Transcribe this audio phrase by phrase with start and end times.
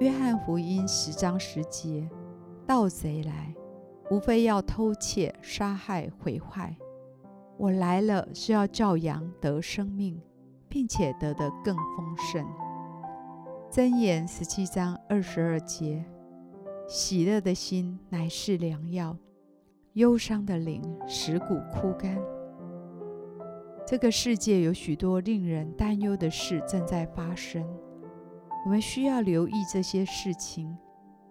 [0.00, 2.08] 约翰福音十章十节：
[2.66, 3.54] 盗贼来，
[4.10, 6.76] 无非要偷窃、杀害、毁坏。
[7.56, 10.20] 我来了，是要叫羊得生命，
[10.68, 12.44] 并且得的更丰盛。
[13.70, 16.04] 箴言十七章二十二节：
[16.88, 19.16] 喜乐的心乃是良药，
[19.92, 22.20] 忧伤的灵使骨枯干。
[23.86, 27.64] 这个世界有许多令人担忧的事正在发生。
[28.64, 30.74] 我们需要留意这些事情，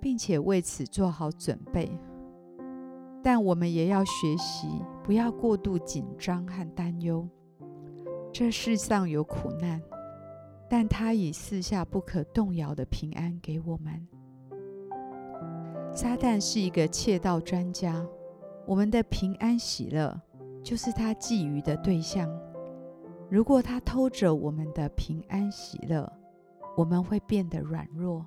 [0.00, 1.90] 并且为此做好准备。
[3.22, 4.68] 但我们也要学习，
[5.02, 7.28] 不要过度紧张和担忧。
[8.32, 9.82] 这世上有苦难，
[10.70, 14.06] 但他已赐下不可动摇的平安给我们。
[15.92, 18.06] 撒旦是一个窃盗专家，
[18.66, 20.20] 我们的平安喜乐
[20.62, 22.30] 就是他觊觎的对象。
[23.28, 26.08] 如果他偷走我们的平安喜乐，
[26.76, 28.24] 我们会变得软弱，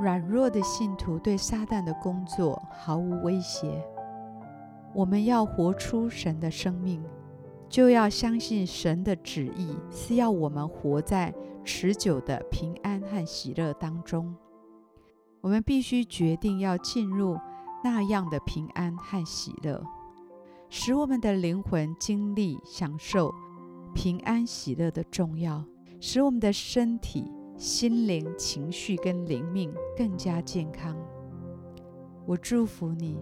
[0.00, 3.82] 软弱的信徒对撒旦的工作毫无威胁。
[4.94, 7.02] 我们要活出神的生命，
[7.68, 14.34] 就要相信神的旨意是要我们活在持久的平安和喜乐当中。
[15.40, 17.38] 我们必须决定要进入
[17.82, 19.82] 那样的平安和喜乐，
[20.68, 23.32] 使我们的灵魂经历享受
[23.94, 25.64] 平安喜乐的重要。
[26.00, 27.24] 使我们的身体、
[27.56, 30.96] 心灵、情绪跟灵命更加健康。
[32.24, 33.18] 我祝福你，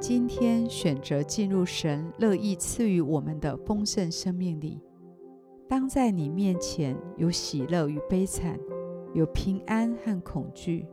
[0.00, 4.80] 今天选择进入神乐意赐予我们的丰盛生命里。
[5.68, 8.58] 当在你面前有喜乐与悲惨，
[9.14, 10.86] 有平安和恐惧，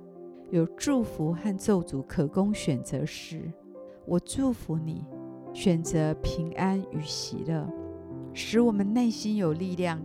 [0.51, 3.51] 有祝福和咒诅可供选择时，
[4.05, 5.03] 我祝福你
[5.53, 7.67] 选择平安与喜乐，
[8.31, 9.99] 使我们内心有力量。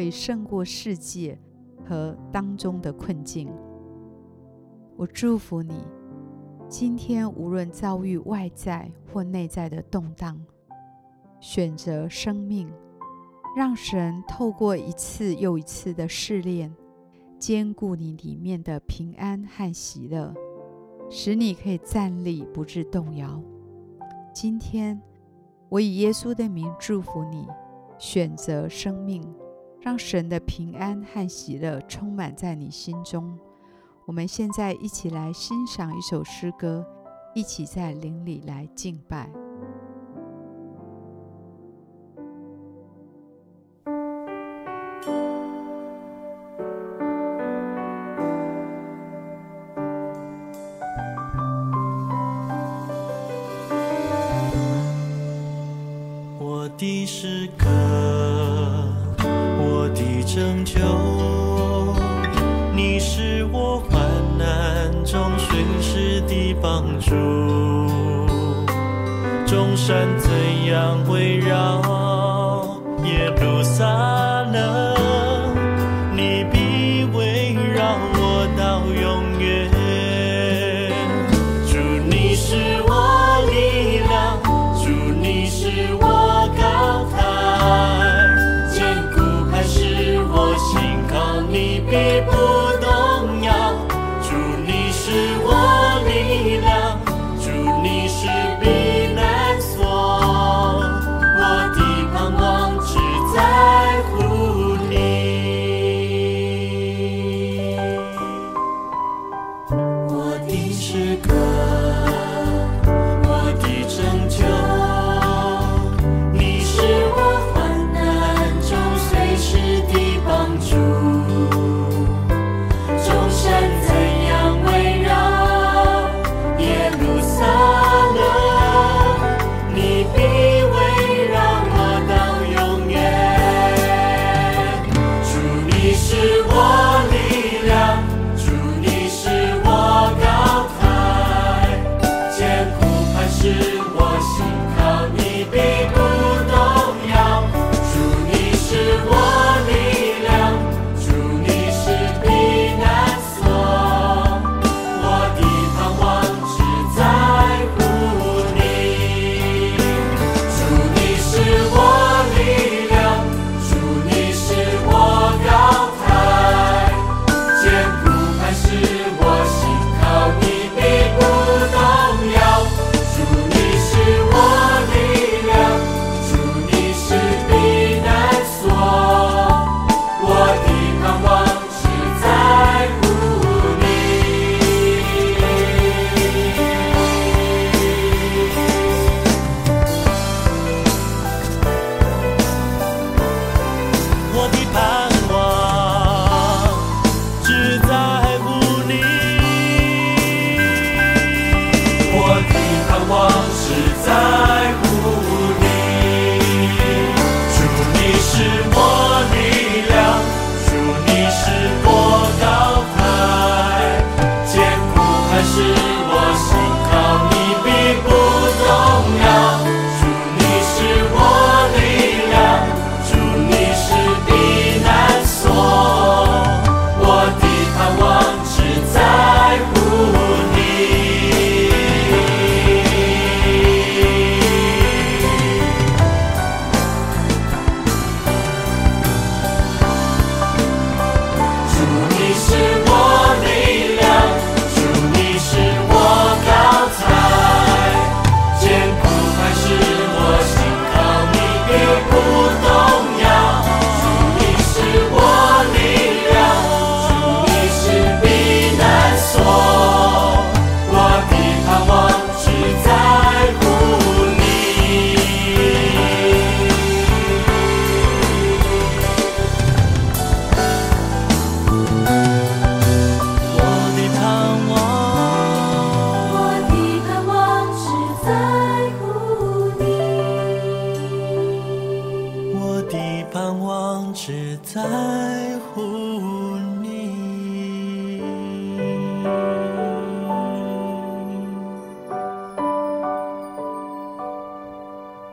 [0.00, 1.38] 可以胜过世界
[1.84, 3.52] 和当中的困境。
[4.96, 5.74] 我祝福你，
[6.70, 10.40] 今天无论遭遇外在或内在的动荡，
[11.38, 12.72] 选择生命，
[13.54, 16.74] 让神透过一次又一次的试炼，
[17.38, 20.32] 坚固你里面的平安和喜乐，
[21.10, 23.38] 使你可以站立不致动摇。
[24.32, 24.98] 今天，
[25.68, 27.46] 我以耶稣的名祝福你，
[27.98, 29.22] 选择生命。
[29.80, 33.38] 让神的平安和喜乐充满在你心中。
[34.06, 36.84] 我们现在一起来欣赏一首诗歌，
[37.34, 39.30] 一起在灵里来敬拜。
[56.38, 58.79] 我的诗歌。
[59.94, 60.78] 的拯救，
[62.74, 64.00] 你是我患
[64.38, 67.14] 难中随时的帮助。
[69.46, 70.30] 众山怎
[70.66, 71.80] 样围绕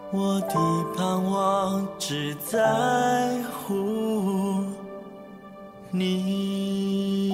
[0.09, 0.53] 我的
[0.95, 2.57] 盼望只在
[3.51, 4.63] 乎
[5.91, 7.26] 你。